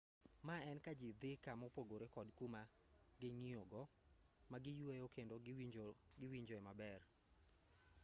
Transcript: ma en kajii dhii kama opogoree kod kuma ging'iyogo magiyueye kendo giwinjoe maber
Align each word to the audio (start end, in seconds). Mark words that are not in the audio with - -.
ma 0.47 0.55
en 0.69 0.79
kajii 0.85 1.11
dhii 1.21 1.35
kama 1.45 1.63
opogoree 1.67 2.09
kod 2.15 2.27
kuma 2.37 2.61
ging'iyogo 3.19 3.81
magiyueye 4.51 5.03
kendo 5.15 5.35
giwinjoe 6.21 6.61
maber 6.67 7.01